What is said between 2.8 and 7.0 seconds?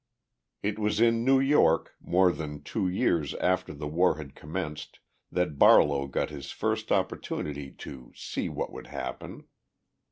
years after the war had commenced, that Barlow got his first